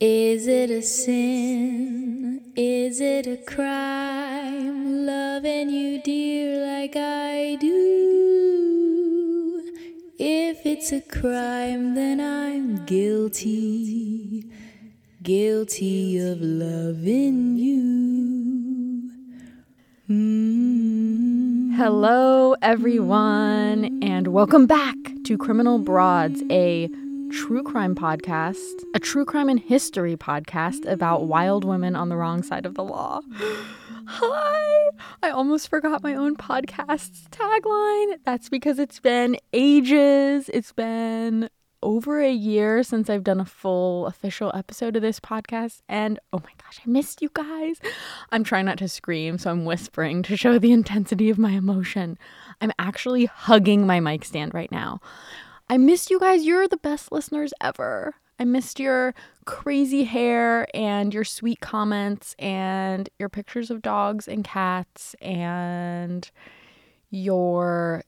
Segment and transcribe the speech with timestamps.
[0.00, 2.52] Is it a sin?
[2.54, 5.04] Is it a crime?
[5.04, 8.00] Loving you, dear, like I do.
[10.16, 14.44] If it's a crime, then I'm guilty.
[15.24, 19.10] Guilty of loving you.
[20.08, 21.74] Mm.
[21.74, 24.94] Hello, everyone, and welcome back
[25.24, 26.88] to Criminal Broads, a
[27.30, 32.42] true crime podcast, a true crime and history podcast about wild women on the wrong
[32.42, 33.20] side of the law.
[34.10, 34.90] Hi!
[35.22, 38.18] I almost forgot my own podcast's tagline.
[38.24, 40.48] That's because it's been ages.
[40.54, 41.50] It's been
[41.82, 45.82] over a year since I've done a full official episode of this podcast.
[45.88, 47.78] And oh my gosh, I missed you guys.
[48.32, 52.18] I'm trying not to scream, so I'm whispering to show the intensity of my emotion.
[52.60, 55.00] I'm actually hugging my mic stand right now.
[55.70, 56.44] I missed you guys.
[56.44, 58.14] You're the best listeners ever.
[58.38, 59.14] I missed your
[59.44, 66.30] crazy hair and your sweet comments and your pictures of dogs and cats and
[67.10, 68.04] your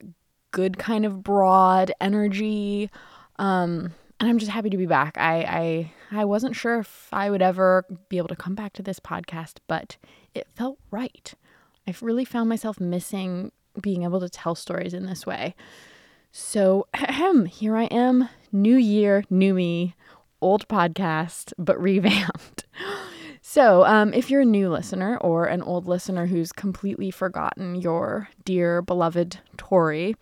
[0.52, 2.90] good kind of broad energy.
[3.36, 5.16] Um, and I'm just happy to be back.
[5.18, 8.82] I, I I wasn't sure if I would ever be able to come back to
[8.82, 9.96] this podcast, but
[10.34, 11.32] it felt right.
[11.86, 15.54] I've really found myself missing being able to tell stories in this way.
[16.32, 19.96] So, ahem, here I am, new year, new me,
[20.40, 22.66] old podcast, but revamped.
[23.42, 28.28] So, um, if you're a new listener or an old listener who's completely forgotten your
[28.44, 30.14] dear beloved Tori,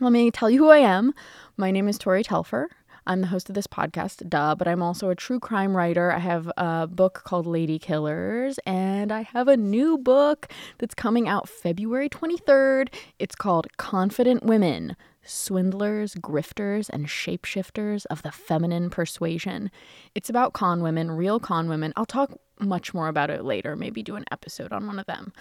[0.00, 1.12] let me tell you who I am.
[1.56, 2.70] My name is Tori Telfer.
[3.04, 6.12] I'm the host of this podcast, duh, but I'm also a true crime writer.
[6.12, 10.48] I have a book called Lady Killers, and I have a new book
[10.78, 12.94] that's coming out February 23rd.
[13.18, 19.70] It's called Confident Women Swindlers, Grifters, and Shapeshifters of the Feminine Persuasion.
[20.14, 21.92] It's about con women, real con women.
[21.96, 25.32] I'll talk much more about it later, maybe do an episode on one of them.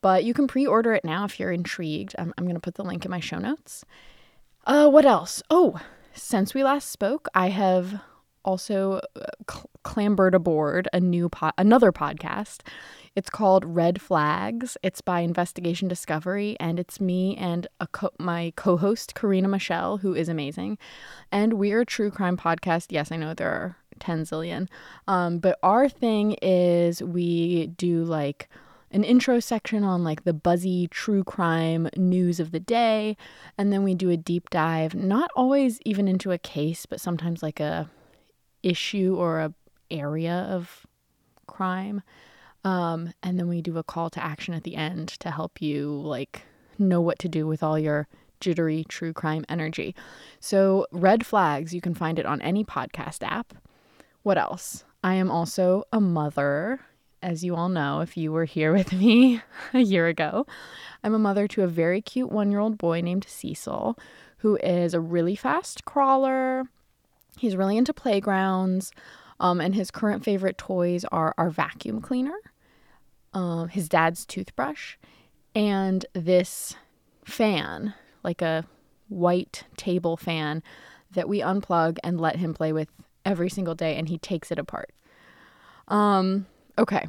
[0.00, 2.14] But you can pre order it now if you're intrigued.
[2.18, 3.84] I'm, I'm going to put the link in my show notes.
[4.66, 5.42] Uh, what else?
[5.50, 5.80] Oh,
[6.12, 8.00] since we last spoke, I have
[8.44, 12.60] also uh, cl- clambered aboard a new po- another podcast.
[13.18, 14.76] It's called Red Flags.
[14.80, 20.28] It's by Investigation Discovery, and it's me and co- my co-host Karina Michelle, who is
[20.28, 20.78] amazing.
[21.32, 22.86] And we're a true crime podcast.
[22.90, 24.68] Yes, I know there are ten zillion,
[25.08, 28.48] um, but our thing is we do like
[28.92, 33.16] an intro section on like the buzzy true crime news of the day
[33.58, 37.42] and then we do a deep dive not always even into a case but sometimes
[37.42, 37.90] like a
[38.62, 39.52] issue or a
[39.90, 40.86] area of
[41.46, 42.02] crime
[42.64, 45.90] um, and then we do a call to action at the end to help you
[45.90, 46.42] like
[46.78, 48.08] know what to do with all your
[48.40, 49.94] jittery true crime energy.
[50.40, 53.54] So red flags you can find it on any podcast app.
[54.22, 54.84] What else?
[55.02, 56.80] I am also a mother.
[57.20, 59.40] As you all know, if you were here with me
[59.74, 60.46] a year ago,
[61.02, 63.98] I'm a mother to a very cute one year old boy named Cecil,
[64.38, 66.64] who is a really fast crawler.
[67.36, 68.92] He's really into playgrounds,
[69.40, 72.38] um, and his current favorite toys are our vacuum cleaner,
[73.32, 74.96] um, his dad's toothbrush,
[75.54, 76.76] and this
[77.24, 78.64] fan, like a
[79.08, 80.62] white table fan
[81.10, 82.88] that we unplug and let him play with
[83.24, 84.90] every single day, and he takes it apart.
[85.88, 86.46] Um,
[86.78, 87.06] Okay.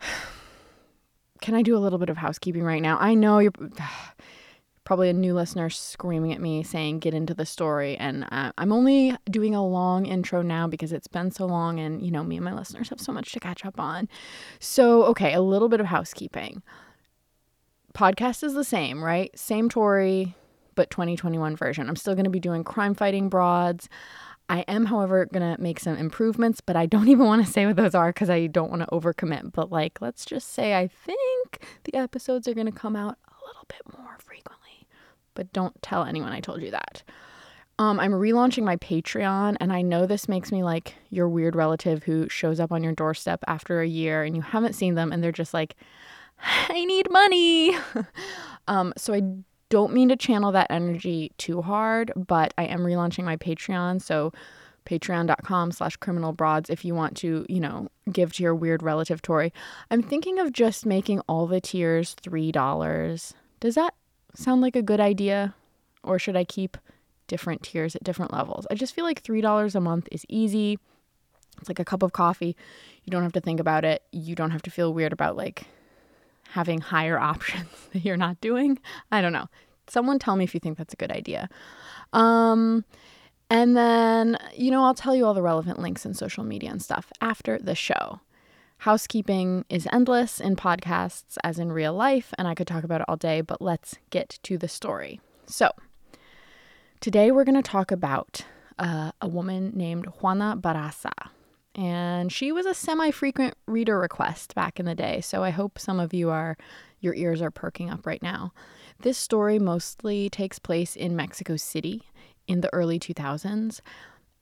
[1.40, 2.98] Can I do a little bit of housekeeping right now?
[3.00, 3.52] I know you're
[4.84, 7.96] probably a new listener screaming at me saying, get into the story.
[7.96, 12.02] And uh, I'm only doing a long intro now because it's been so long and,
[12.02, 14.08] you know, me and my listeners have so much to catch up on.
[14.58, 16.62] So, okay, a little bit of housekeeping.
[17.94, 19.36] Podcast is the same, right?
[19.38, 20.34] Same Tori,
[20.74, 21.88] but 2021 version.
[21.88, 23.88] I'm still going to be doing crime fighting broads.
[24.48, 27.66] I am, however, going to make some improvements, but I don't even want to say
[27.66, 29.52] what those are because I don't want to overcommit.
[29.52, 33.46] But, like, let's just say I think the episodes are going to come out a
[33.46, 34.61] little bit more frequently.
[35.34, 37.02] But don't tell anyone I told you that.
[37.78, 42.02] Um, I'm relaunching my Patreon, and I know this makes me like your weird relative
[42.04, 45.22] who shows up on your doorstep after a year and you haven't seen them, and
[45.22, 45.74] they're just like,
[46.68, 47.76] I need money.
[48.68, 49.22] um, so I
[49.68, 54.02] don't mean to channel that energy too hard, but I am relaunching my Patreon.
[54.02, 54.32] So
[54.84, 59.22] patreon.com slash criminal broads if you want to, you know, give to your weird relative
[59.22, 59.52] Tori.
[59.90, 63.32] I'm thinking of just making all the tiers $3.
[63.60, 63.94] Does that
[64.34, 65.54] sound like a good idea?
[66.02, 66.76] Or should I keep
[67.28, 68.66] different tiers at different levels?
[68.70, 70.78] I just feel like $3 a month is easy.
[71.60, 72.56] It's like a cup of coffee.
[73.04, 74.02] You don't have to think about it.
[74.10, 75.64] You don't have to feel weird about like
[76.50, 78.78] having higher options that you're not doing.
[79.10, 79.48] I don't know.
[79.88, 81.48] Someone tell me if you think that's a good idea.
[82.12, 82.84] Um,
[83.50, 86.80] And then, you know, I'll tell you all the relevant links and social media and
[86.80, 88.20] stuff after the show.
[88.82, 93.04] Housekeeping is endless in podcasts as in real life, and I could talk about it
[93.06, 95.20] all day, but let's get to the story.
[95.46, 95.70] So,
[96.98, 98.44] today we're going to talk about
[98.80, 101.12] uh, a woman named Juana Barraza.
[101.76, 105.78] And she was a semi frequent reader request back in the day, so I hope
[105.78, 106.56] some of you are,
[106.98, 108.52] your ears are perking up right now.
[108.98, 112.02] This story mostly takes place in Mexico City
[112.48, 113.80] in the early 2000s.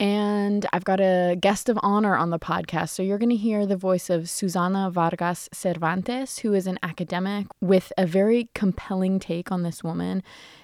[0.01, 2.89] And I've got a guest of honor on the podcast.
[2.89, 7.47] So you're going to hear the voice of Susana Vargas Cervantes, who is an academic
[7.61, 10.23] with a very compelling take on this woman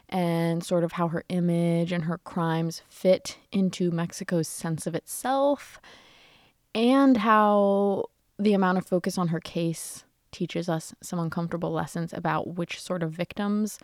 [0.08, 5.78] and sort of how her image and her crimes fit into Mexico's sense of itself,
[6.74, 8.06] and how
[8.38, 13.02] the amount of focus on her case teaches us some uncomfortable lessons about which sort
[13.02, 13.78] of victims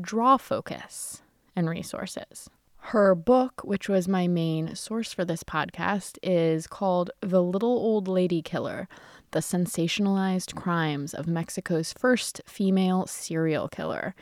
[0.00, 1.22] draw focus
[1.56, 2.48] and resources.
[2.88, 8.08] Her book, which was my main source for this podcast, is called The Little Old
[8.08, 8.88] Lady Killer
[9.30, 14.14] The Sensationalized Crimes of Mexico's First Female Serial Killer.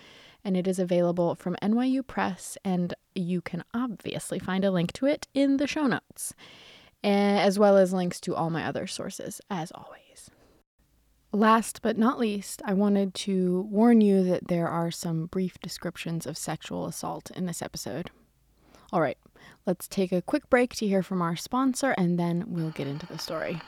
[0.45, 5.07] And it is available from NYU Press, and you can obviously find a link to
[5.07, 6.33] it in the show notes,
[7.03, 10.31] eh, as well as links to all my other sources, as always.
[11.33, 16.27] Last but not least, I wanted to warn you that there are some brief descriptions
[16.27, 18.13] of sexual assault in this episode.
[18.93, 19.17] All right,
[19.65, 23.07] let's take a quick break to hear from our sponsor and then we'll get into
[23.07, 23.59] the story.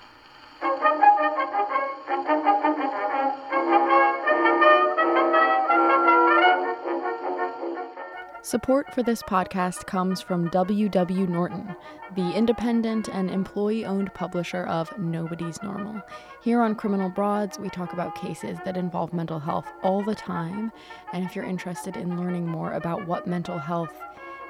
[8.42, 11.26] Support for this podcast comes from W.W.
[11.26, 11.74] Norton,
[12.14, 16.02] the independent and employee owned publisher of Nobody's Normal.
[16.42, 20.70] Here on Criminal Broads, we talk about cases that involve mental health all the time.
[21.14, 23.98] And if you're interested in learning more about what mental health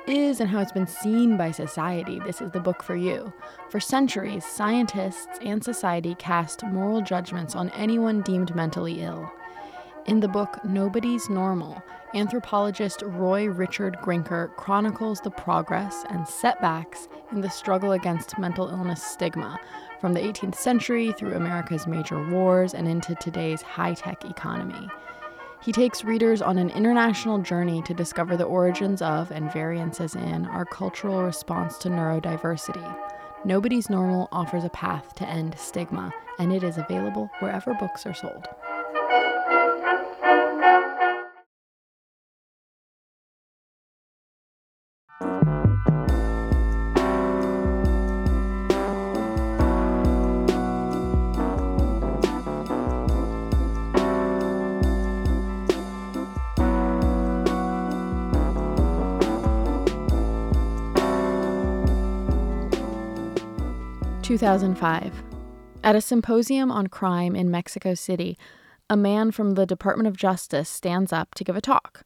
[0.06, 3.32] is and how it's been seen by society, this is the book for you.
[3.70, 9.30] For centuries, scientists and society cast moral judgments on anyone deemed mentally ill.
[10.06, 17.40] In the book Nobody's Normal, anthropologist Roy Richard Grinker chronicles the progress and setbacks in
[17.40, 19.58] the struggle against mental illness stigma
[20.00, 24.88] from the 18th century through America's major wars and into today's high tech economy.
[25.64, 30.44] He takes readers on an international journey to discover the origins of and variances in
[30.44, 32.94] our cultural response to neurodiversity.
[33.46, 38.12] Nobody's Normal offers a path to end stigma, and it is available wherever books are
[38.12, 38.46] sold.
[64.38, 65.22] 2005.
[65.84, 68.36] At a symposium on crime in Mexico City,
[68.90, 72.02] a man from the Department of Justice stands up to give a talk.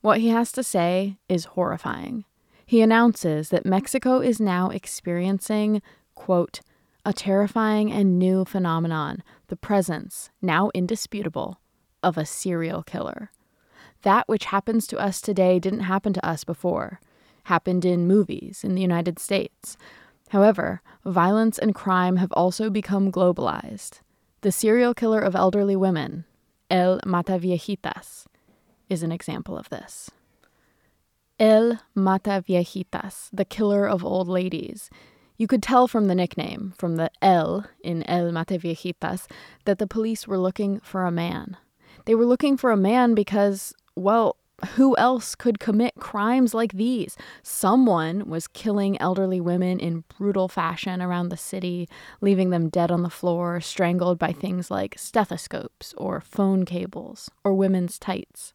[0.00, 2.26] What he has to say is horrifying.
[2.64, 5.82] He announces that Mexico is now experiencing,
[6.14, 6.60] quote,
[7.04, 11.58] a terrifying and new phenomenon, the presence, now indisputable,
[12.04, 13.32] of a serial killer.
[14.02, 17.00] That which happens to us today didn't happen to us before,
[17.44, 19.76] happened in movies in the United States.
[20.34, 24.00] However, violence and crime have also become globalized.
[24.40, 26.24] The serial killer of elderly women,
[26.68, 28.26] El Mataviejitas,
[28.90, 30.10] is an example of this.
[31.38, 34.90] El Mataviejitas, the killer of old ladies.
[35.36, 39.30] You could tell from the nickname, from the El in El Mataviejitas,
[39.66, 41.56] that the police were looking for a man.
[42.06, 44.34] They were looking for a man because, well,
[44.76, 47.16] who else could commit crimes like these?
[47.42, 51.88] Someone was killing elderly women in brutal fashion around the city,
[52.20, 57.54] leaving them dead on the floor, strangled by things like stethoscopes or phone cables or
[57.54, 58.54] women's tights.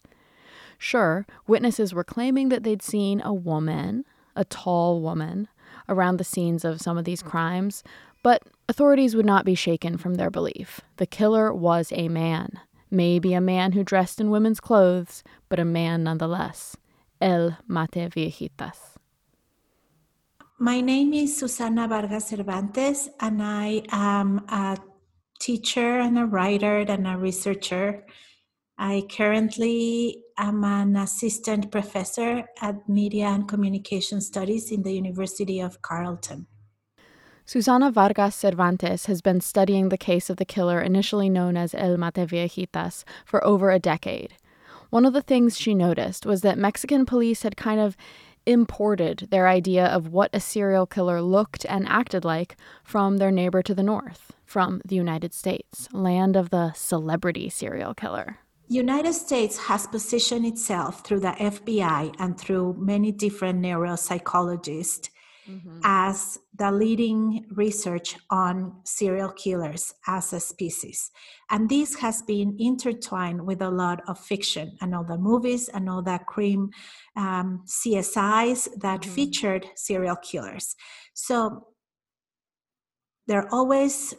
[0.77, 5.49] Sure, witnesses were claiming that they'd seen a woman, a tall woman,
[5.89, 7.83] around the scenes of some of these crimes,
[8.23, 10.81] but authorities would not be shaken from their belief.
[10.97, 12.59] The killer was a man.
[12.91, 16.75] Maybe a man who dressed in women's clothes, but a man nonetheless.
[17.21, 18.95] El Mate Viejitas.
[20.57, 24.77] My name is Susana Vargas Cervantes, and I am a
[25.39, 28.05] teacher and a writer and a researcher.
[28.77, 35.81] I currently am an assistant professor at Media and Communication Studies in the University of
[35.81, 36.47] Carleton.
[37.49, 41.97] Susana Vargas Cervantes has been studying the case of the killer initially known as El
[41.97, 44.35] Mataviejitas for over a decade.
[44.91, 47.97] One of the things she noticed was that Mexican police had kind of
[48.45, 53.63] imported their idea of what a serial killer looked and acted like from their neighbor
[53.63, 58.37] to the north, from the United States, land of the celebrity serial killer.
[58.67, 65.09] United States has positioned itself through the FBI and through many different neuropsychologists
[65.49, 65.79] mm-hmm.
[65.83, 71.11] as the leading research on serial killers as a species.
[71.49, 75.89] And this has been intertwined with a lot of fiction and all the movies and
[75.89, 76.69] all the crime
[77.15, 79.11] um, CSIs that mm-hmm.
[79.11, 80.75] featured serial killers.
[81.13, 81.67] So
[83.27, 84.13] they're always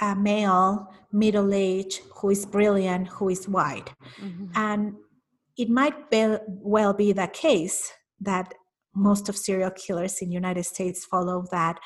[0.00, 3.92] a male, middle aged, who is brilliant, who is white.
[4.20, 4.46] Mm-hmm.
[4.54, 4.94] And
[5.56, 8.54] it might be, well be the case that
[8.94, 11.78] most of serial killers in United States follow that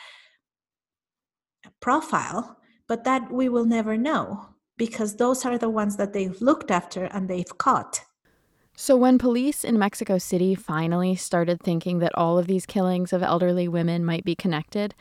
[1.81, 2.59] profile,
[2.89, 7.05] but that we will never know because those are the ones that they've looked after
[7.05, 8.03] and they've caught.
[8.79, 13.23] So, when police in Mexico City finally started thinking that all of these killings of
[13.23, 14.95] elderly women might be connected,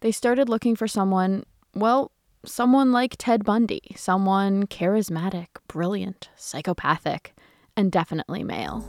[0.00, 2.12] they started looking for someone, well,
[2.44, 7.34] someone like Ted Bundy, someone charismatic, brilliant, psychopathic,
[7.74, 8.86] and definitely male.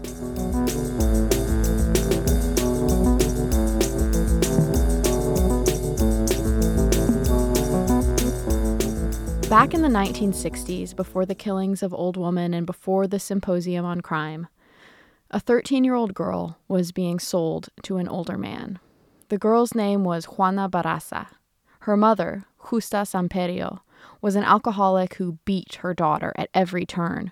[9.53, 14.01] Back in the 1960s, before the killings of Old Woman and before the Symposium on
[14.01, 14.47] Crime,
[15.29, 18.79] a 13 year old girl was being sold to an older man.
[19.29, 21.27] The girl's name was Juana Barraza.
[21.81, 23.81] Her mother, Justa Samperio,
[24.21, 27.31] was an alcoholic who beat her daughter at every turn.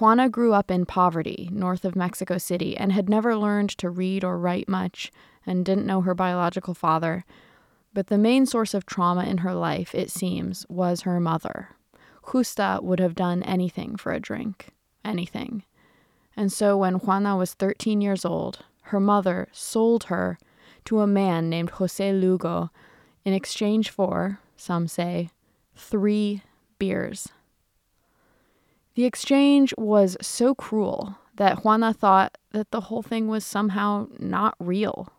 [0.00, 4.24] Juana grew up in poverty north of Mexico City and had never learned to read
[4.24, 5.12] or write much
[5.46, 7.24] and didn't know her biological father.
[7.96, 11.70] But the main source of trauma in her life, it seems, was her mother.
[12.30, 14.74] Justa would have done anything for a drink.
[15.02, 15.62] Anything.
[16.36, 18.58] And so when Juana was 13 years old,
[18.92, 20.38] her mother sold her
[20.84, 22.70] to a man named Jose Lugo
[23.24, 25.30] in exchange for, some say,
[25.74, 26.42] three
[26.78, 27.30] beers.
[28.94, 34.54] The exchange was so cruel that Juana thought that the whole thing was somehow not
[34.58, 35.14] real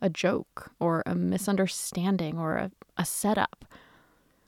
[0.00, 3.64] a joke or a misunderstanding or a, a setup.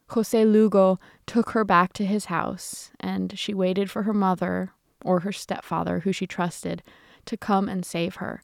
[0.08, 4.72] Jose Lugo took her back to his house, and she waited for her mother
[5.04, 6.82] or her stepfather, who she trusted,
[7.24, 8.42] to come and save her.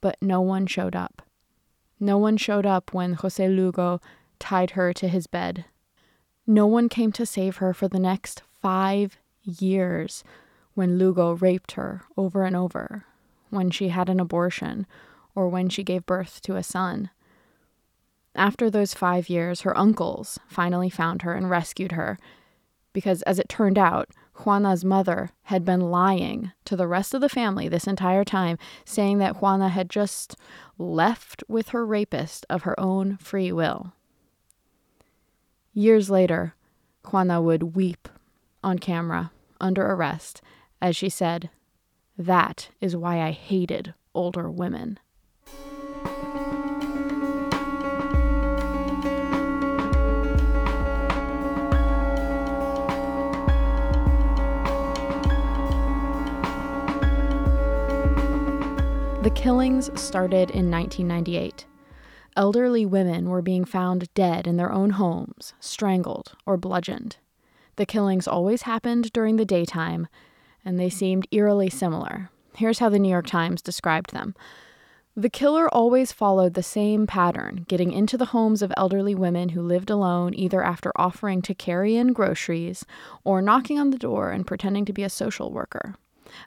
[0.00, 1.22] But no one showed up.
[1.98, 4.00] No one showed up when Jose Lugo
[4.38, 5.64] tied her to his bed.
[6.46, 10.22] No one came to save her for the next five years
[10.74, 13.06] when Lugo raped her over and over,
[13.48, 14.86] when she had an abortion,
[15.36, 17.10] or when she gave birth to a son.
[18.34, 22.18] After those five years, her uncles finally found her and rescued her,
[22.92, 24.10] because as it turned out,
[24.44, 29.18] Juana's mother had been lying to the rest of the family this entire time, saying
[29.18, 30.36] that Juana had just
[30.78, 33.92] left with her rapist of her own free will.
[35.72, 36.54] Years later,
[37.10, 38.08] Juana would weep
[38.62, 40.42] on camera, under arrest,
[40.80, 41.50] as she said,
[42.18, 44.98] That is why I hated older women.
[59.26, 61.66] The killings started in 1998.
[62.36, 67.16] Elderly women were being found dead in their own homes, strangled or bludgeoned.
[67.74, 70.06] The killings always happened during the daytime,
[70.64, 72.30] and they seemed eerily similar.
[72.54, 74.36] Here's how the New York Times described them.
[75.16, 79.60] The killer always followed the same pattern, getting into the homes of elderly women who
[79.60, 82.86] lived alone, either after offering to carry in groceries
[83.24, 85.96] or knocking on the door and pretending to be a social worker.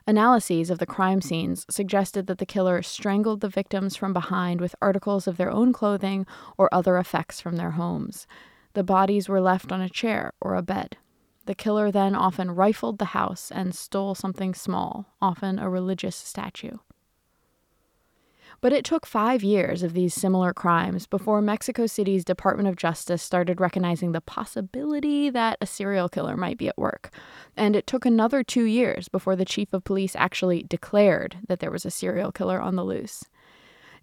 [0.06, 4.74] Analyses of the crime scenes suggested that the killer strangled the victims from behind with
[4.80, 6.26] articles of their own clothing
[6.58, 8.26] or other effects from their homes.
[8.74, 10.96] The bodies were left on a chair or a bed.
[11.46, 16.78] The killer then often rifled the house and stole something small, often a religious statue.
[18.62, 23.22] But it took five years of these similar crimes before Mexico City's Department of Justice
[23.22, 27.10] started recognizing the possibility that a serial killer might be at work.
[27.56, 31.70] And it took another two years before the chief of police actually declared that there
[31.70, 33.24] was a serial killer on the loose.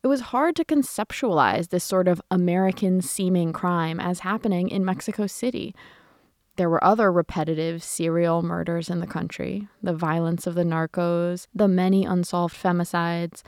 [0.04, 5.28] It was hard to conceptualize this sort of American seeming crime as happening in Mexico
[5.28, 5.76] City.
[6.56, 11.68] There were other repetitive serial murders in the country the violence of the narcos, the
[11.68, 13.44] many unsolved femicides.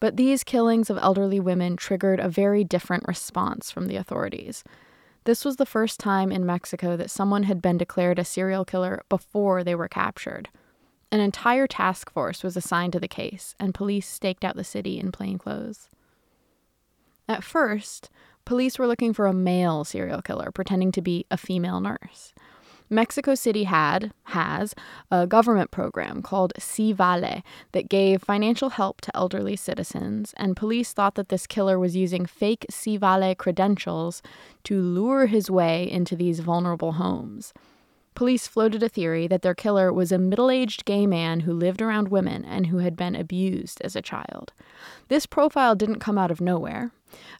[0.00, 4.64] But these killings of elderly women triggered a very different response from the authorities.
[5.24, 9.02] This was the first time in Mexico that someone had been declared a serial killer
[9.08, 10.48] before they were captured.
[11.10, 14.98] An entire task force was assigned to the case, and police staked out the city
[14.98, 15.88] in plain clothes.
[17.28, 18.10] At first,
[18.44, 22.34] police were looking for a male serial killer pretending to be a female nurse.
[22.94, 24.74] Mexico City had, has,
[25.10, 30.92] a government program called Si Vale that gave financial help to elderly citizens, and police
[30.92, 34.22] thought that this killer was using fake Si Vale credentials
[34.64, 37.52] to lure his way into these vulnerable homes.
[38.14, 41.82] Police floated a theory that their killer was a middle aged gay man who lived
[41.82, 44.52] around women and who had been abused as a child.
[45.08, 46.92] This profile didn't come out of nowhere.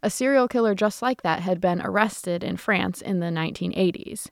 [0.02, 4.28] A serial killer just like that had been arrested in France in the 1980s.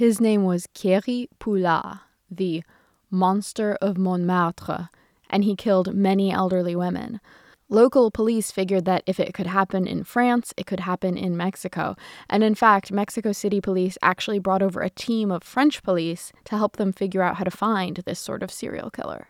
[0.00, 1.98] His name was Thierry Poulard,
[2.30, 2.62] the
[3.10, 4.88] monster of Montmartre,
[5.28, 7.20] and he killed many elderly women.
[7.68, 11.96] Local police figured that if it could happen in France, it could happen in Mexico.
[12.30, 16.56] And in fact, Mexico City police actually brought over a team of French police to
[16.56, 19.28] help them figure out how to find this sort of serial killer.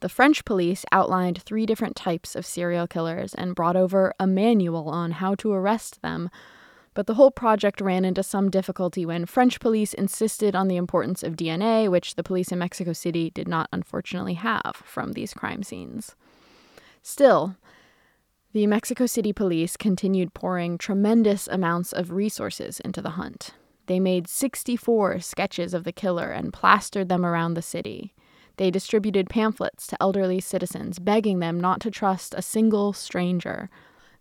[0.00, 4.88] The French police outlined three different types of serial killers and brought over a manual
[4.88, 6.30] on how to arrest them
[6.94, 11.22] but the whole project ran into some difficulty when French police insisted on the importance
[11.22, 15.62] of DNA, which the police in Mexico City did not unfortunately have from these crime
[15.62, 16.16] scenes.
[17.02, 17.56] Still,
[18.52, 23.54] the Mexico City police continued pouring tremendous amounts of resources into the hunt.
[23.86, 28.14] They made 64 sketches of the killer and plastered them around the city.
[28.56, 33.70] They distributed pamphlets to elderly citizens, begging them not to trust a single stranger,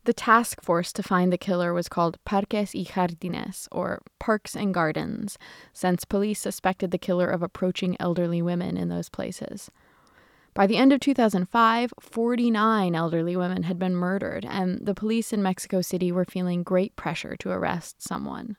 [0.09, 4.73] the task force to find the killer was called Parques y Jardines, or Parks and
[4.73, 5.37] Gardens,
[5.71, 9.69] since police suspected the killer of approaching elderly women in those places.
[10.55, 15.43] By the end of 2005, 49 elderly women had been murdered, and the police in
[15.43, 18.57] Mexico City were feeling great pressure to arrest someone.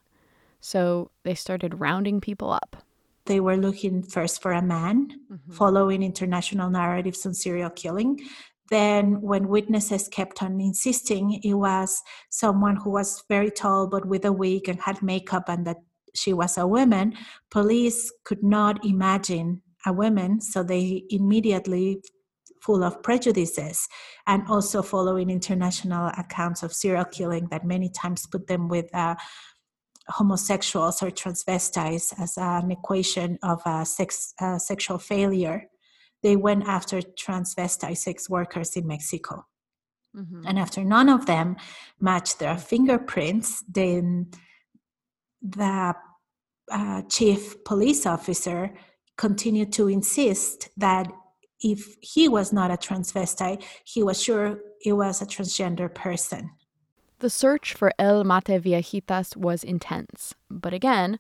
[0.60, 2.76] So they started rounding people up.
[3.24, 5.52] They were looking first for a man, mm-hmm.
[5.52, 8.20] following international narratives on serial killing.
[8.70, 14.24] Then, when witnesses kept on insisting it was someone who was very tall but with
[14.24, 15.78] a wig and had makeup and that
[16.14, 17.14] she was a woman,
[17.50, 22.02] police could not imagine a woman, so they immediately
[22.62, 23.88] full of prejudices
[24.26, 29.14] and also following international accounts of serial killing that many times put them with uh,
[30.08, 35.68] homosexuals or transvestites as an equation of a sex, uh, sexual failure
[36.22, 39.46] they went after transvestite sex workers in Mexico.
[40.16, 40.42] Mm-hmm.
[40.46, 41.56] And after none of them
[42.00, 44.30] matched their fingerprints, then
[45.40, 45.94] the
[46.70, 48.74] uh, chief police officer
[49.16, 51.10] continued to insist that
[51.60, 56.50] if he was not a transvestite, he was sure it was a transgender person.
[57.18, 61.18] The search for El Mataviejitas was intense, but again,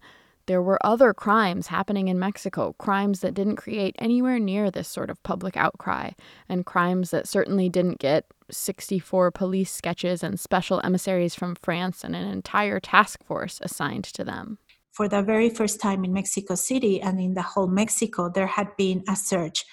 [0.50, 5.08] there were other crimes happening in Mexico, crimes that didn't create anywhere near this sort
[5.08, 6.10] of public outcry,
[6.48, 12.16] and crimes that certainly didn't get 64 police sketches and special emissaries from France and
[12.16, 14.58] an entire task force assigned to them.
[14.90, 18.76] For the very first time in Mexico City and in the whole Mexico, there had
[18.76, 19.64] been a search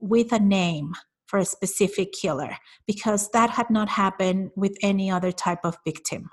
[0.00, 0.94] with a name
[1.26, 6.30] for a specific killer because that had not happened with any other type of victim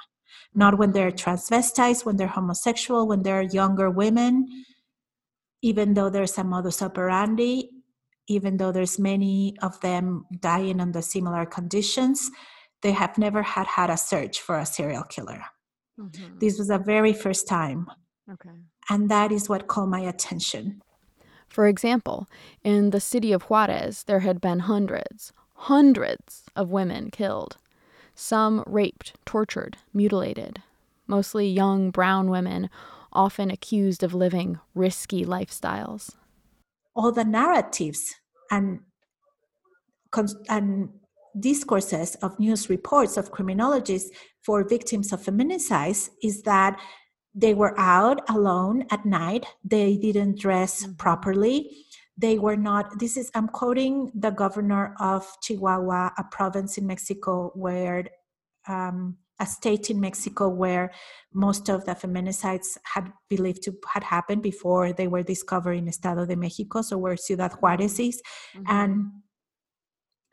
[0.53, 4.47] not when they're transvestites, when they're homosexual, when they're younger women,
[5.61, 7.69] even though there's a modus operandi,
[8.27, 12.29] even though there's many of them dying under similar conditions,
[12.81, 15.43] they have never had had a search for a serial killer.
[15.99, 16.37] Mm-hmm.
[16.39, 17.87] This was the very first time.
[18.31, 18.49] Okay.
[18.89, 20.81] And that is what called my attention.
[21.49, 22.27] For example,
[22.63, 27.57] in the city of Juarez, there had been hundreds, hundreds of women killed
[28.19, 30.61] some raped, tortured, mutilated,
[31.07, 32.69] mostly young brown women,
[33.13, 36.15] often accused of living risky lifestyles.
[36.95, 38.15] All the narratives
[38.51, 38.81] and,
[40.49, 40.89] and
[41.39, 44.11] discourses of news reports of criminologists
[44.43, 46.79] for victims of feminicides is that
[47.33, 50.93] they were out alone at night, they didn't dress mm-hmm.
[50.95, 51.85] properly,
[52.19, 57.51] they were not this is i'm quoting the governor of chihuahua a province in mexico
[57.55, 58.05] where
[58.67, 60.91] um, a state in mexico where
[61.33, 66.25] most of the feminicides had believed to had happened before they were discovered in estado
[66.25, 68.21] de mexico so where ciudad juarez is
[68.53, 68.63] mm-hmm.
[68.67, 69.11] and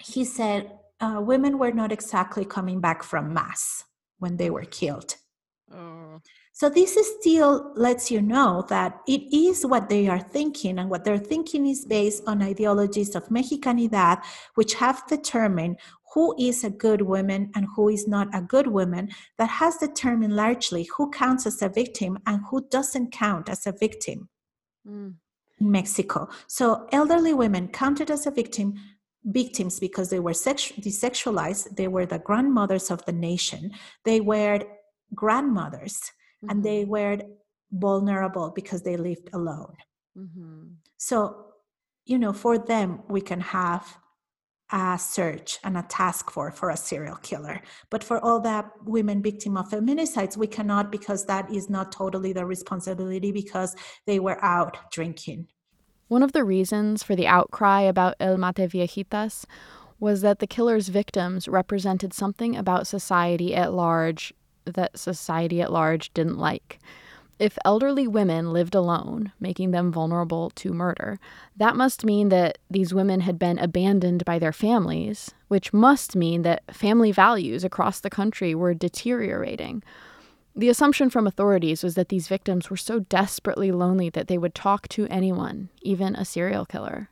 [0.02, 3.84] he said uh, women were not exactly coming back from mass
[4.18, 5.16] when they were killed
[5.72, 6.20] oh.
[6.56, 11.04] So this still lets you know that it is what they are thinking, and what
[11.04, 14.22] they're thinking is based on ideologies of Mexicanidad,
[14.54, 15.76] which have determined
[16.14, 20.34] who is a good woman and who is not a good woman, that has determined
[20.34, 24.30] largely who counts as a victim and who doesn't count as a victim.
[24.88, 25.16] Mm.
[25.60, 26.26] in Mexico.
[26.46, 28.76] So elderly women counted as a victim
[29.24, 31.76] victims because they were sex- desexualized.
[31.76, 33.72] They were the grandmothers of the nation.
[34.04, 34.60] They were
[35.14, 36.12] grandmothers,
[36.46, 36.50] mm-hmm.
[36.50, 37.18] and they were
[37.72, 39.74] vulnerable because they lived alone.
[40.16, 40.62] Mm-hmm.
[40.96, 41.46] So,
[42.04, 43.98] you know, for them, we can have
[44.72, 47.60] a search and a task force for a serial killer.
[47.90, 52.32] But for all the women victim of feminicides, we cannot because that is not totally
[52.32, 55.48] their responsibility because they were out drinking.
[56.08, 59.44] One of the reasons for the outcry about El Mataviejitas
[59.98, 64.32] was that the killer's victims represented something about society at large
[64.66, 66.78] that society at large didn't like.
[67.38, 71.18] If elderly women lived alone, making them vulnerable to murder,
[71.56, 76.42] that must mean that these women had been abandoned by their families, which must mean
[76.42, 79.82] that family values across the country were deteriorating.
[80.54, 84.54] The assumption from authorities was that these victims were so desperately lonely that they would
[84.54, 87.10] talk to anyone, even a serial killer.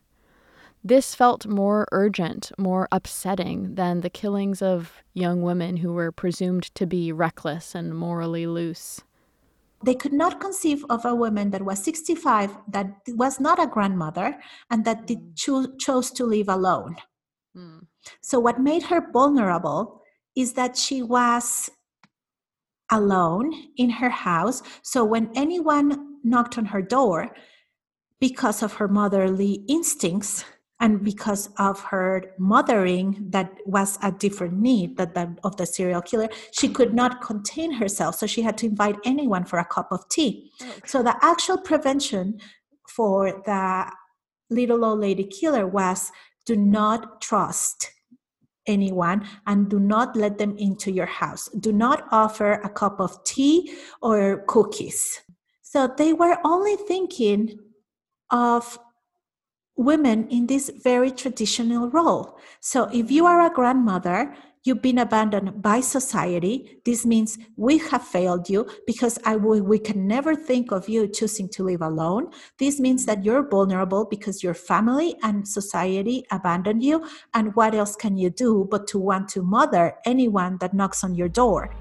[0.85, 6.65] This felt more urgent, more upsetting than the killings of young women who were presumed
[6.75, 9.01] to be reckless and morally loose.
[9.83, 14.39] They could not conceive of a woman that was 65 that was not a grandmother
[14.69, 16.97] and that did cho- chose to live alone.
[17.57, 17.87] Mm.
[18.21, 20.03] so what made her vulnerable
[20.35, 21.69] is that she was
[22.91, 24.61] alone in her house.
[24.83, 27.33] So when anyone knocked on her door
[28.19, 30.43] because of her motherly instincts
[30.79, 36.01] and because of her mothering that was a different need that, that of the serial
[36.01, 38.15] killer she could not contain herself.
[38.15, 40.51] So she had to invite anyone for a cup of tea.
[40.61, 40.81] Okay.
[40.85, 42.39] so the actual prevention
[42.89, 43.91] for the
[44.49, 46.11] little old lady killer was
[46.45, 47.91] do not trust
[48.67, 51.49] anyone and do not let them into your house.
[51.59, 55.21] Do not offer a cup of tea or cookies.
[55.61, 57.59] So they were only thinking
[58.31, 58.79] of
[59.75, 62.37] women in this very traditional role.
[62.59, 66.79] So if you are a grandmother, you've been abandoned by society.
[66.85, 71.07] This means we have failed you because I will, we can never think of you
[71.07, 72.31] choosing to live alone.
[72.57, 77.05] This means that you're vulnerable because your family and society abandoned you.
[77.33, 81.15] And what else can you do but to want to mother anyone that knocks on
[81.15, 81.75] your door?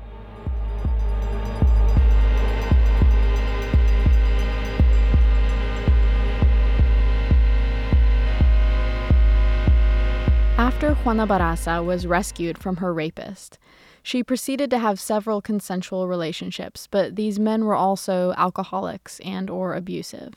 [10.57, 13.59] After Juana Barraza was rescued from her rapist,
[14.05, 19.75] she proceeded to have several consensual relationships, but these men were also alcoholics and or
[19.75, 20.35] abusive.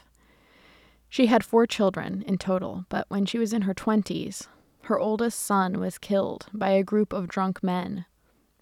[1.08, 4.48] She had 4 children in total, but when she was in her 20s,
[4.84, 8.06] her oldest son was killed by a group of drunk men.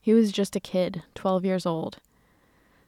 [0.02, 2.00] He was just a kid, 12 years old.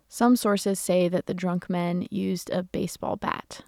[0.10, 3.62] Some sources say that the drunk men used a baseball bat.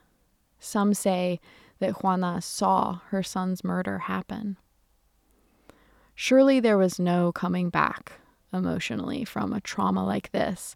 [0.59, 1.39] Some say
[1.79, 4.57] that Juana saw her son's murder happen.
[6.21, 8.11] Surely there was no coming back
[8.51, 10.75] emotionally from a trauma like this.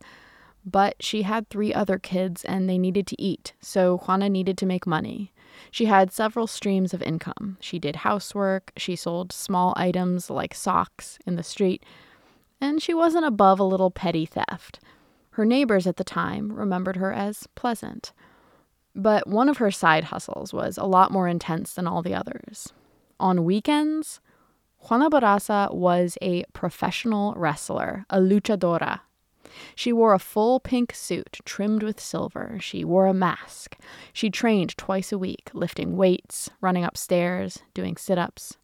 [0.66, 4.66] But she had three other kids and they needed to eat, so Juana needed to
[4.66, 5.34] make money.
[5.70, 7.58] She had several streams of income.
[7.60, 11.84] She did housework, she sold small items like socks in the street,
[12.62, 14.80] and she wasn't above a little petty theft.
[15.32, 18.14] Her neighbors at the time remembered her as pleasant.
[18.96, 22.72] But one of her side hustles was a lot more intense than all the others.
[23.20, 24.22] On weekends,
[24.90, 29.00] Juana Barraza was a professional wrestler, a luchadora.
[29.76, 32.58] She wore a full pink suit trimmed with silver.
[32.60, 33.78] She wore a mask.
[34.12, 38.58] She trained twice a week, lifting weights, running upstairs, doing sit ups.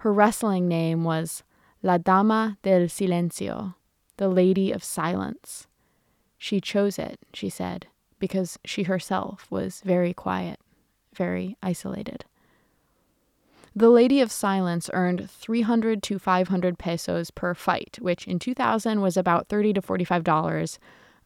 [0.00, 1.44] Her wrestling name was
[1.80, 3.74] La Dama del Silencio,
[4.16, 5.68] the Lady of Silence.
[6.38, 7.86] She chose it, she said,
[8.18, 10.58] because she herself was very quiet,
[11.14, 12.24] very isolated.
[13.78, 19.18] The Lady of Silence earned 300 to 500 pesos per fight, which in 2000 was
[19.18, 20.78] about 30 to 45 dollars,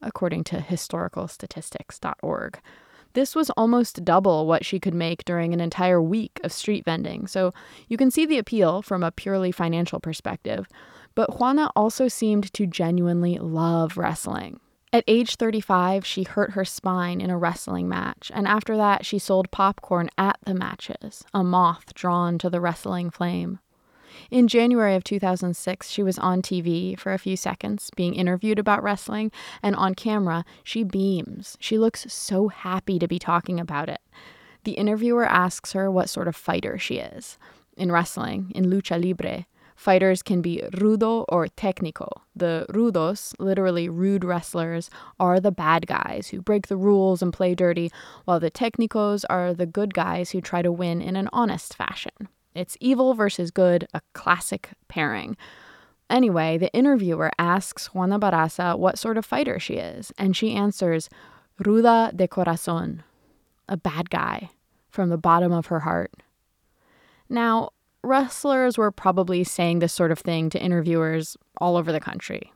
[0.02, 2.58] according to historicalstatistics.org.
[3.12, 7.28] This was almost double what she could make during an entire week of street vending,
[7.28, 7.54] so
[7.86, 10.66] you can see the appeal from a purely financial perspective.
[11.14, 14.58] But Juana also seemed to genuinely love wrestling.
[14.92, 19.20] At age 35, she hurt her spine in a wrestling match, and after that, she
[19.20, 23.60] sold popcorn at the matches, a moth drawn to the wrestling flame.
[24.32, 28.82] In January of 2006, she was on TV for a few seconds, being interviewed about
[28.82, 29.30] wrestling,
[29.62, 31.56] and on camera, she beams.
[31.60, 34.00] She looks so happy to be talking about it.
[34.64, 37.38] The interviewer asks her what sort of fighter she is.
[37.76, 39.46] In wrestling, in lucha libre,
[39.80, 42.06] Fighters can be rudo or técnico.
[42.36, 47.54] The rudos, literally rude wrestlers, are the bad guys who break the rules and play
[47.54, 47.90] dirty,
[48.26, 52.28] while the técnicos are the good guys who try to win in an honest fashion.
[52.54, 55.38] It's evil versus good, a classic pairing.
[56.10, 61.08] Anyway, the interviewer asks Juana Barraza what sort of fighter she is, and she answers,
[61.58, 62.98] Ruda de corazón,
[63.66, 64.50] a bad guy
[64.90, 66.12] from the bottom of her heart.
[67.30, 67.70] Now,
[68.02, 72.52] wrestlers were probably saying this sort of thing to interviewers all over the country.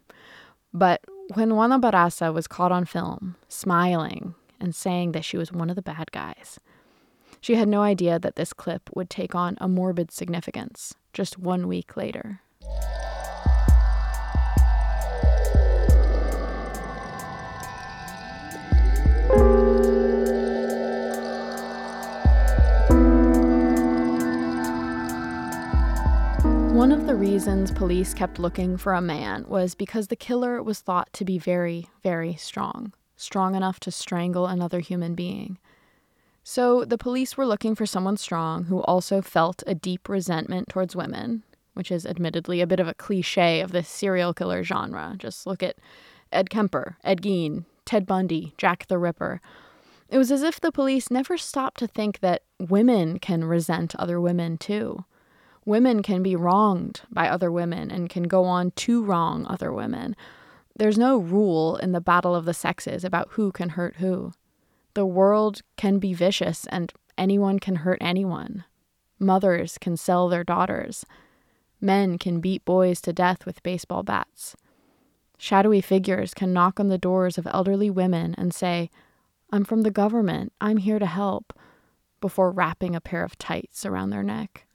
[0.72, 1.02] But
[1.34, 5.76] when Juana Barraza was caught on film, smiling and saying that she was one of
[5.76, 6.58] the bad guys,
[7.40, 11.68] she had no idea that this clip would take on a morbid significance just one
[11.68, 12.40] week later.
[26.74, 30.80] One of the reasons police kept looking for a man was because the killer was
[30.80, 35.58] thought to be very, very strong, strong enough to strangle another human being.
[36.42, 40.96] So the police were looking for someone strong who also felt a deep resentment towards
[40.96, 45.14] women, which is admittedly a bit of a cliche of the serial killer genre.
[45.16, 45.76] Just look at
[46.32, 49.40] Ed Kemper, Ed Gein, Ted Bundy, Jack the Ripper.
[50.08, 54.20] It was as if the police never stopped to think that women can resent other
[54.20, 55.04] women too
[55.64, 60.14] women can be wronged by other women and can go on to wrong other women.
[60.76, 64.32] There's no rule in the battle of the sexes about who can hurt who.
[64.94, 68.64] The world can be vicious and anyone can hurt anyone.
[69.18, 71.06] Mothers can sell their daughters.
[71.80, 74.56] Men can beat boys to death with baseball bats.
[75.38, 78.90] Shadowy figures can knock on the doors of elderly women and say,
[79.50, 81.52] I'm from the government, I'm here to help,
[82.20, 84.66] before wrapping a pair of tights around their neck.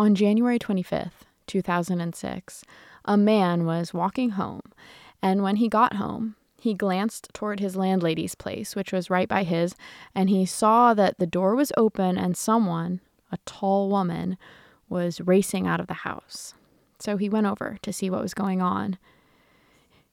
[0.00, 2.64] On January 25th, 2006,
[3.04, 4.62] a man was walking home,
[5.20, 9.42] and when he got home, he glanced toward his landlady's place, which was right by
[9.42, 9.74] his,
[10.14, 14.38] and he saw that the door was open and someone, a tall woman,
[14.88, 16.54] was racing out of the house.
[16.98, 18.96] So he went over to see what was going on.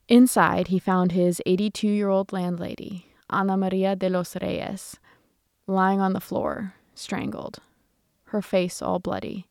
[0.10, 4.98] Inside, he found his 82 year old landlady, Ana Maria de los Reyes,
[5.66, 7.60] lying on the floor, strangled,
[8.26, 9.48] her face all bloody.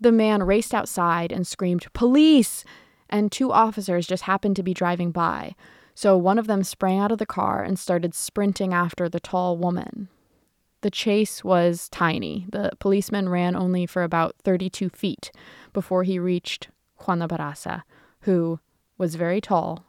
[0.00, 2.64] The man raced outside and screamed, Police!
[3.10, 5.54] And two officers just happened to be driving by.
[5.94, 9.56] So one of them sprang out of the car and started sprinting after the tall
[9.56, 10.08] woman.
[10.82, 12.46] The chase was tiny.
[12.50, 15.32] The policeman ran only for about 32 feet
[15.72, 16.68] before he reached
[17.00, 17.82] Juana Barraza,
[18.20, 18.60] who
[18.96, 19.84] was very tall,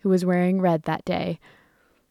[0.00, 1.38] who was wearing red that day,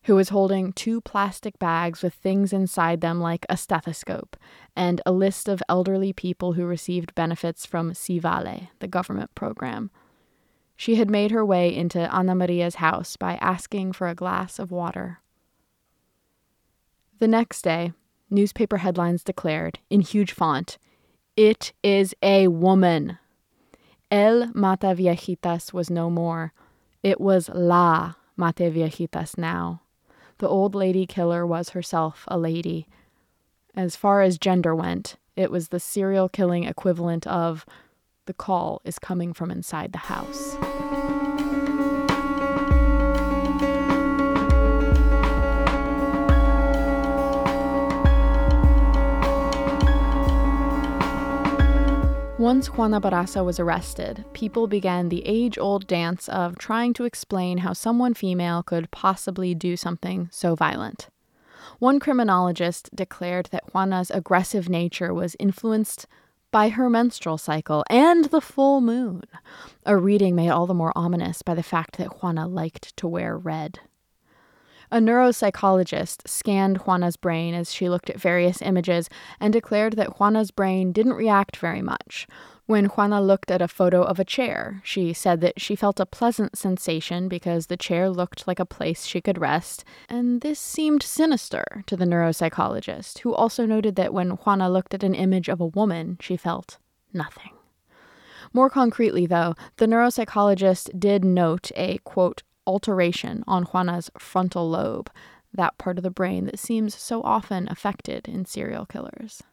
[0.05, 4.35] who was holding two plastic bags with things inside them like a stethoscope,
[4.75, 9.91] and a list of elderly people who received benefits from Si Vale, the government program.
[10.75, 14.71] She had made her way into Ana Maria's house by asking for a glass of
[14.71, 15.19] water.
[17.19, 17.93] The next day,
[18.29, 20.77] newspaper headlines declared, in huge font,
[21.37, 23.19] It is a woman.
[24.11, 26.53] El Mata Viejitas was no more.
[27.01, 29.82] It was La Mataviejitas now.
[30.39, 32.87] The old lady killer was herself a lady.
[33.75, 37.65] As far as gender went, it was the serial killing equivalent of
[38.25, 40.57] the call is coming from inside the house.
[52.43, 57.59] Once Juana Barraza was arrested, people began the age old dance of trying to explain
[57.59, 61.07] how someone female could possibly do something so violent.
[61.79, 66.05] One criminologist declared that Juana's aggressive nature was influenced
[66.51, 69.23] by her menstrual cycle and the full moon,
[69.85, 73.37] a reading made all the more ominous by the fact that Juana liked to wear
[73.37, 73.79] red.
[74.93, 80.51] A neuropsychologist scanned Juana's brain as she looked at various images and declared that Juana's
[80.51, 82.27] brain didn't react very much.
[82.67, 86.05] When Juana looked at a photo of a chair, she said that she felt a
[86.05, 91.01] pleasant sensation because the chair looked like a place she could rest, and this seemed
[91.01, 95.59] sinister to the neuropsychologist, who also noted that when Juana looked at an image of
[95.59, 96.77] a woman, she felt
[97.11, 97.49] nothing.
[98.53, 105.09] More concretely, though, the neuropsychologist did note a, quote, alteration on Juana's frontal lobe,
[105.53, 109.43] that part of the brain that seems so often affected in serial killers.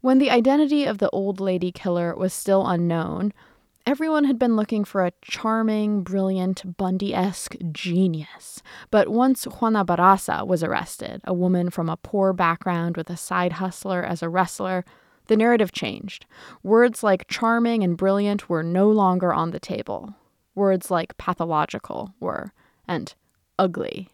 [0.00, 3.32] When the identity of the old lady killer was still unknown,
[3.86, 8.62] everyone had been looking for a charming, brilliant, Bundy esque genius.
[8.90, 13.54] But once Juana Barraza was arrested, a woman from a poor background with a side
[13.54, 14.84] hustler as a wrestler,
[15.28, 16.24] The narrative changed.
[16.62, 20.14] Words like charming and brilliant were no longer on the table.
[20.56, 22.52] Words like pathological were,
[22.88, 23.14] and
[23.58, 24.08] ugly.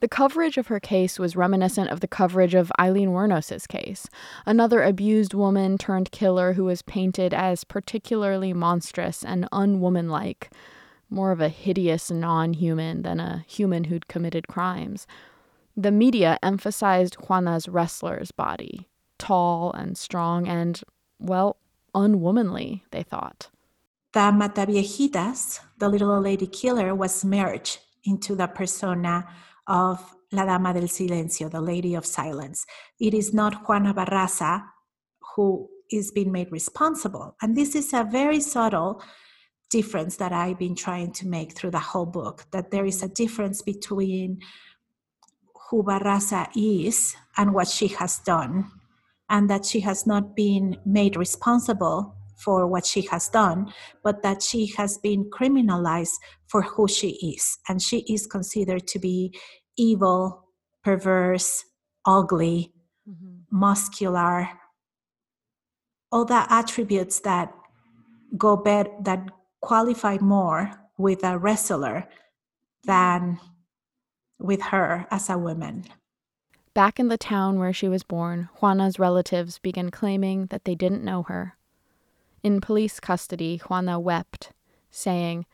[0.00, 4.08] The coverage of her case was reminiscent of the coverage of Aileen Wuornos's case,
[4.44, 10.50] another abused woman turned killer who was painted as particularly monstrous and unwomanlike,
[11.10, 15.06] more of a hideous non human than a human who'd committed crimes.
[15.76, 20.80] The media emphasized Juana's wrestler's body, tall and strong and,
[21.20, 21.56] well,
[21.94, 23.48] unwomanly, they thought.
[24.12, 29.28] The Mataviejitas, the little lady killer, was merged into the persona
[29.66, 32.64] of La Dama del Silencio, the Lady of Silence.
[32.98, 34.64] It is not Juana Barraza
[35.36, 37.36] who is being made responsible.
[37.42, 39.02] And this is a very subtle
[39.70, 43.08] difference that I've been trying to make through the whole book that there is a
[43.08, 44.40] difference between
[45.70, 48.70] who Barraza is and what she has done,
[49.28, 53.72] and that she has not been made responsible for what she has done,
[54.02, 56.14] but that she has been criminalized
[56.46, 57.58] for who she is.
[57.68, 59.34] And she is considered to be
[59.76, 60.44] evil,
[60.84, 61.64] perverse,
[62.06, 62.72] ugly,
[63.08, 63.38] mm-hmm.
[63.50, 64.48] muscular,
[66.10, 67.52] all the attributes that
[68.36, 69.28] go bed that
[69.60, 72.08] qualify more with a wrestler
[72.84, 73.38] than
[74.38, 75.84] with her as a woman.
[76.74, 81.04] Back in the town where she was born, Juana's relatives began claiming that they didn't
[81.04, 81.57] know her.
[82.42, 84.52] In police custody, Juana wept,
[84.90, 85.46] saying,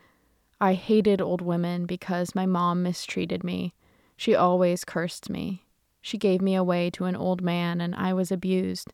[0.61, 3.75] I hated old women because my mom mistreated me
[4.17, 5.65] she always cursed me.
[6.01, 8.93] She gave me away to an old man, and I was abused.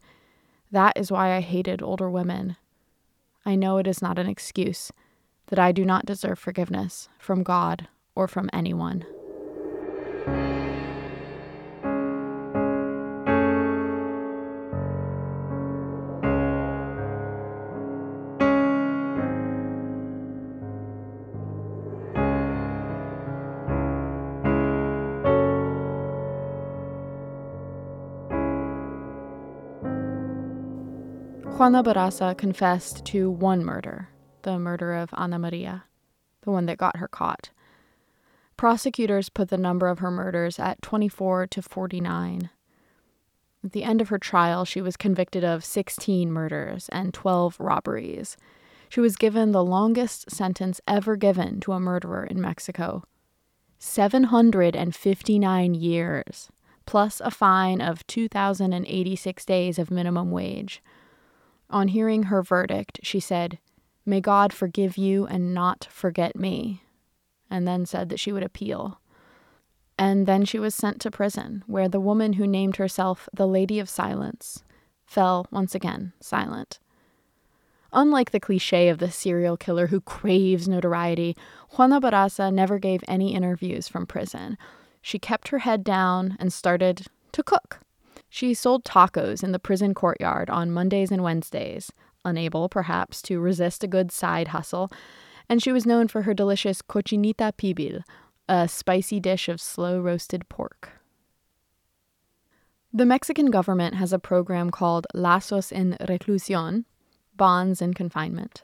[0.70, 2.57] That is why I hated older women.
[3.44, 4.92] I know it is not an excuse,
[5.48, 9.05] that I do not deserve forgiveness from God or from anyone.
[31.61, 34.09] Juana Barraza confessed to one murder,
[34.40, 35.85] the murder of Ana Maria,
[36.40, 37.51] the one that got her caught.
[38.57, 42.49] Prosecutors put the number of her murders at 24 to 49.
[43.62, 48.38] At the end of her trial, she was convicted of 16 murders and 12 robberies.
[48.88, 53.05] She was given the longest sentence ever given to a murderer in Mexico
[53.79, 56.49] 759 years,
[56.87, 60.83] plus a fine of 2,086 days of minimum wage.
[61.71, 63.59] On hearing her verdict, she said,
[64.05, 66.83] May God forgive you and not forget me,
[67.49, 69.01] and then said that she would appeal.
[69.97, 73.79] And then she was sent to prison, where the woman who named herself the Lady
[73.79, 74.65] of Silence
[75.05, 76.79] fell once again silent.
[77.93, 81.37] Unlike the cliche of the serial killer who craves notoriety,
[81.77, 84.57] Juana Barraza never gave any interviews from prison.
[85.03, 87.81] She kept her head down and started to cook.
[88.31, 91.90] She sold tacos in the prison courtyard on Mondays and Wednesdays,
[92.25, 94.90] unable, perhaps, to resist a good side hustle,
[95.49, 98.03] and she was known for her delicious cochinita pibil,
[98.49, 100.90] a spicy dish of slow roasted pork.
[102.93, 106.85] The Mexican government has a program called Lazos en Reclusión,
[107.37, 108.62] Bonds in Confinement,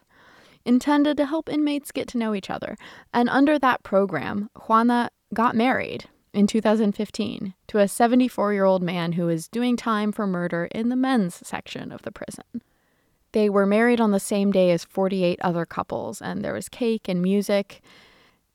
[0.64, 2.76] intended to help inmates get to know each other.
[3.12, 9.12] And under that program, Juana got married in 2015 to a 74 year old man
[9.12, 12.44] who was doing time for murder in the men's section of the prison.
[13.32, 17.08] They were married on the same day as 48 other couples, and there was cake
[17.08, 17.80] and music,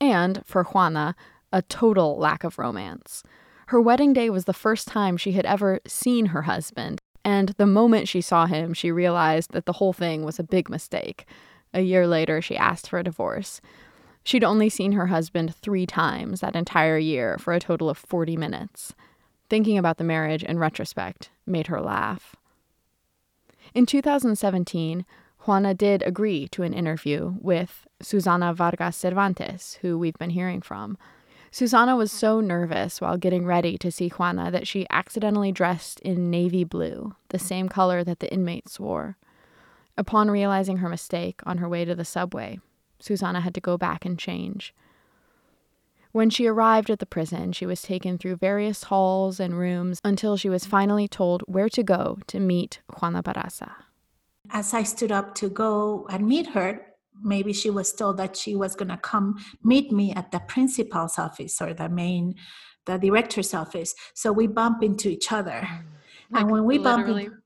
[0.00, 1.16] and, for Juana,
[1.52, 3.22] a total lack of romance.
[3.66, 7.66] Her wedding day was the first time she had ever seen her husband, and the
[7.66, 11.26] moment she saw him, she realized that the whole thing was a big mistake.
[11.74, 13.60] A year later, she asked for a divorce.
[14.24, 18.36] She'd only seen her husband three times that entire year for a total of 40
[18.36, 18.94] minutes.
[19.48, 22.36] Thinking about the marriage in retrospect made her laugh.
[23.74, 25.04] In 2017,
[25.40, 30.96] Juana did agree to an interview with Susana Vargas Cervantes, who we've been hearing from.
[31.50, 36.30] Susana was so nervous while getting ready to see Juana that she accidentally dressed in
[36.30, 39.16] navy blue, the same color that the inmates wore.
[39.98, 42.60] Upon realizing her mistake on her way to the subway,
[43.02, 44.74] Susana had to go back and change.
[46.12, 50.36] When she arrived at the prison, she was taken through various halls and rooms until
[50.36, 53.72] she was finally told where to go to meet Juana Barraza.
[54.50, 56.86] As I stood up to go and meet her,
[57.22, 61.18] maybe she was told that she was going to come meet me at the principal's
[61.18, 62.34] office or the main
[62.86, 65.84] the director's office so we bump into each other mm.
[66.30, 67.26] like and when we literally.
[67.26, 67.42] bump in,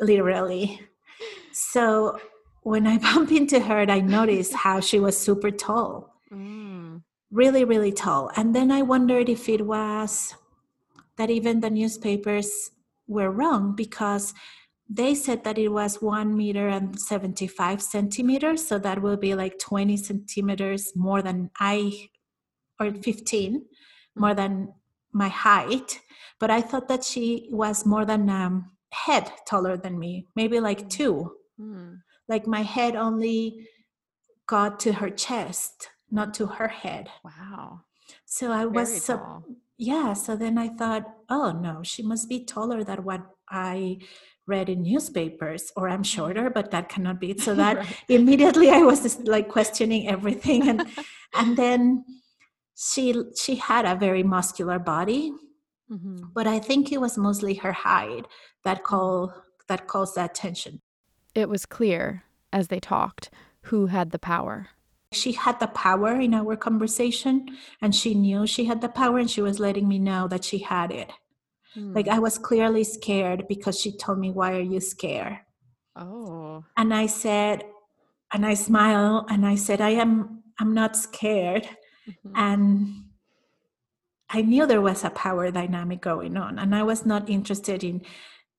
[0.00, 0.80] literally.
[1.52, 2.18] So
[2.64, 7.02] when I bump into her, I noticed how she was super tall, mm.
[7.30, 8.30] really, really tall.
[8.36, 10.34] And then I wondered if it was
[11.16, 12.72] that even the newspapers
[13.06, 14.34] were wrong because
[14.88, 18.66] they said that it was one meter and 75 centimeters.
[18.66, 22.08] So that will be like 20 centimeters more than I,
[22.80, 23.64] or 15
[24.16, 24.72] more than
[25.12, 26.00] my height.
[26.40, 30.88] But I thought that she was more than um, head taller than me, maybe like
[30.88, 31.32] two.
[31.58, 31.98] Mm.
[32.28, 33.68] Like my head only
[34.46, 37.08] got to her chest, not to her head.
[37.24, 37.80] Wow.
[38.24, 39.44] So I Very was so
[39.78, 40.12] yeah.
[40.12, 43.98] So then I thought, oh no, she must be taller than what I
[44.46, 47.36] read in newspapers, or I'm shorter, but that cannot be.
[47.38, 47.96] So that right.
[48.08, 50.86] immediately I was just like questioning everything, and
[51.34, 52.04] and then
[52.76, 55.32] she she had a very muscular body,
[55.90, 56.24] mm-hmm.
[56.34, 58.26] but I think it was mostly her height
[58.64, 59.32] that call
[59.68, 60.80] that caused that tension.
[61.34, 63.30] It was clear as they talked
[63.62, 64.68] who had the power.
[65.12, 69.30] She had the power in our conversation, and she knew she had the power, and
[69.30, 71.10] she was letting me know that she had it.
[71.76, 71.94] Mm.
[71.94, 75.38] Like I was clearly scared because she told me, Why are you scared?
[75.96, 76.64] Oh.
[76.76, 77.64] And I said,
[78.32, 81.68] and I smiled and I said, I am I'm not scared.
[82.08, 82.32] Mm-hmm.
[82.34, 83.04] And
[84.28, 86.58] I knew there was a power dynamic going on.
[86.58, 88.02] And I was not interested in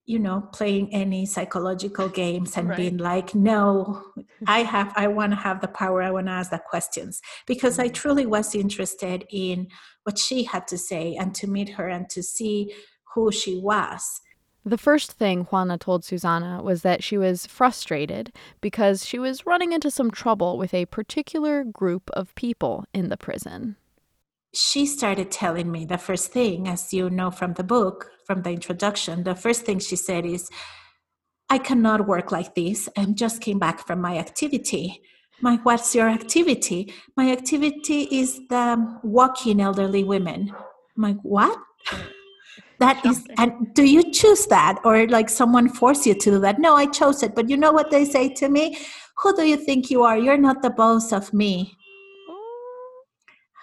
[0.05, 2.77] you know playing any psychological games and right.
[2.77, 4.03] being like no
[4.47, 7.79] i have i want to have the power i want to ask the questions because
[7.79, 7.93] i mm-hmm.
[7.93, 9.67] truly was interested in
[10.03, 12.73] what she had to say and to meet her and to see
[13.13, 14.21] who she was
[14.67, 19.73] the first thing Juana told Susana was that she was frustrated because she was running
[19.73, 23.75] into some trouble with a particular group of people in the prison
[24.55, 28.51] she started telling me the first thing, as you know from the book, from the
[28.51, 30.49] introduction, the first thing she said is,
[31.49, 32.89] I cannot work like this.
[32.97, 35.01] I just came back from my activity.
[35.41, 36.93] My, what's your activity?
[37.15, 40.51] My activity is the walking elderly women.
[40.97, 41.57] I'm like, what?
[42.79, 46.59] That is, and do you choose that or like someone force you to do that?
[46.59, 47.33] No, I chose it.
[47.33, 48.77] But you know what they say to me?
[49.19, 50.17] Who do you think you are?
[50.17, 51.77] You're not the boss of me.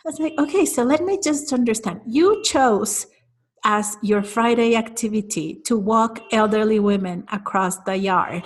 [0.05, 2.01] I was like, okay, so let me just understand.
[2.07, 3.07] You chose
[3.65, 8.43] as your Friday activity to walk elderly women across the yard,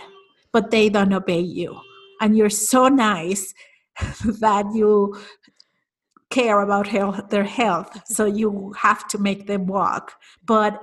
[0.52, 1.80] but they don't obey you.
[2.20, 3.54] And you're so nice
[4.40, 5.18] that you
[6.28, 10.12] care about health, their health, so you have to make them walk.
[10.44, 10.78] But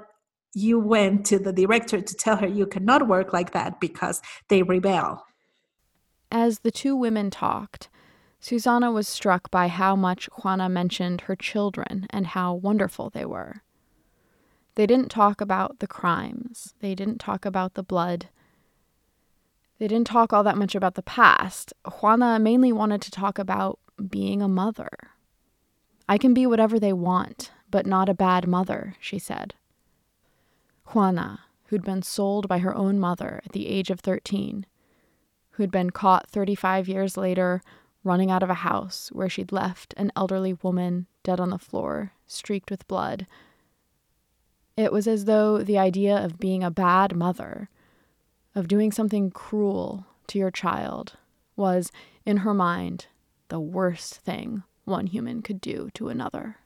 [0.55, 4.63] you went to the director to tell her you cannot work like that because they
[4.63, 5.23] rebel.
[6.31, 7.89] As the two women talked,
[8.43, 13.63] Susana was struck by how much Juana mentioned her children and how wonderful they were.
[14.75, 18.27] They didn't talk about the crimes, they didn't talk about the blood,
[19.79, 21.71] they didn't talk all that much about the past.
[21.85, 23.79] Juana mainly wanted to talk about
[24.09, 24.89] being a mother.
[26.09, 29.53] I can be whatever they want, but not a bad mother, she said.
[30.87, 34.65] Juana, who'd been sold by her own mother at the age of 13,
[35.51, 37.61] who'd been caught 35 years later
[38.03, 42.13] running out of a house where she'd left an elderly woman dead on the floor,
[42.27, 43.25] streaked with blood.
[44.75, 47.69] It was as though the idea of being a bad mother,
[48.55, 51.13] of doing something cruel to your child,
[51.55, 51.91] was,
[52.25, 53.07] in her mind,
[53.49, 56.57] the worst thing one human could do to another.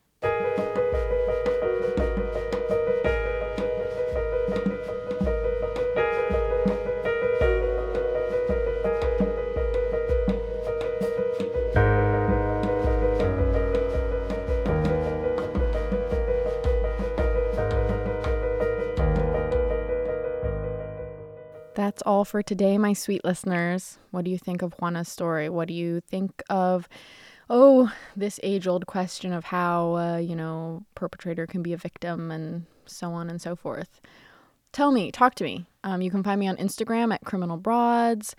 [22.08, 24.00] All for today, my sweet listeners.
[24.12, 25.50] What do you think of Juana's story?
[25.50, 26.88] What do you think of,
[27.50, 32.32] oh, this age old question of how, uh, you know, perpetrator can be a victim
[32.32, 34.00] and so on and so forth?
[34.72, 35.66] Tell me, talk to me.
[35.84, 38.36] Um, you can find me on Instagram at Criminal Broads.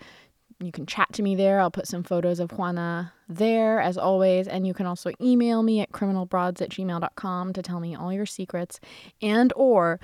[0.59, 1.61] You can chat to me there.
[1.61, 4.47] I'll put some photos of Juana there, as always.
[4.47, 8.25] And you can also email me at criminalbroads at gmail.com to tell me all your
[8.25, 8.79] secrets
[9.21, 9.99] and or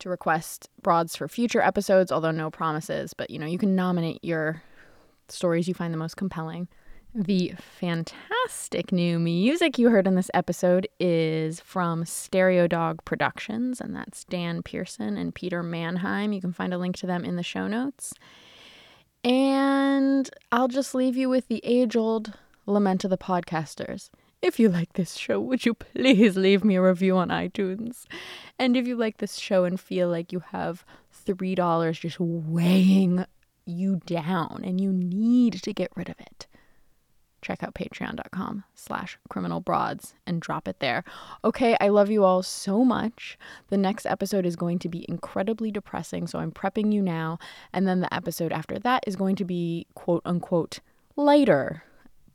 [0.00, 4.22] to request broads for future episodes, although no promises, but you know, you can nominate
[4.22, 4.62] your
[5.28, 6.68] stories you find the most compelling.
[7.14, 13.96] The fantastic new music you heard in this episode is from Stereo Dog Productions, and
[13.96, 16.32] that's Dan Pearson and Peter Mannheim.
[16.32, 18.12] You can find a link to them in the show notes.
[19.24, 22.34] And I'll just leave you with the age old
[22.66, 24.10] lament of the podcasters.
[24.40, 28.04] If you like this show, would you please leave me a review on iTunes?
[28.58, 30.84] And if you like this show and feel like you have
[31.26, 33.24] $3 just weighing
[33.64, 36.46] you down and you need to get rid of it
[37.42, 39.62] check out patreon.com slash criminal
[40.26, 41.04] and drop it there.
[41.44, 43.38] Okay i love you all so much.
[43.68, 47.38] The next episode is going to be incredibly depressing so i'm prepping you now.
[47.72, 50.80] And then the episode after that is going to be quote unquote
[51.16, 51.84] lighter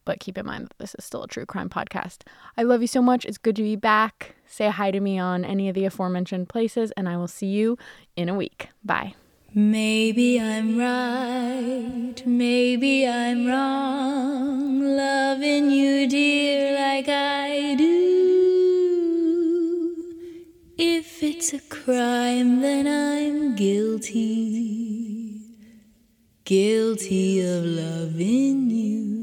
[0.06, 2.20] but keep in mind that this is still a true crime podcast.
[2.58, 3.26] I love you so much.
[3.26, 4.36] It's good to be back.
[4.48, 7.78] Say hi to me on any of the aforementioned places and i will see you
[8.16, 8.70] in a week.
[8.84, 9.16] Bye.
[9.56, 18.24] Maybe I'm right, maybe I'm wrong, loving you, dear, like I do.
[20.76, 25.40] If it's a crime, then I'm guilty,
[26.46, 29.23] guilty of loving you.